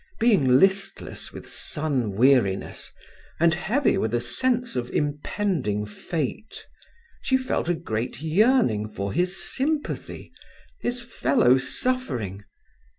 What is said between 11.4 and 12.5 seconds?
suffering.